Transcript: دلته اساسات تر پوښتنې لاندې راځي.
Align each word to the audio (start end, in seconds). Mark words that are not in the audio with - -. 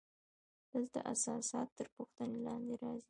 دلته 0.71 0.99
اساسات 1.13 1.67
تر 1.77 1.87
پوښتنې 1.95 2.37
لاندې 2.47 2.73
راځي. 2.81 2.99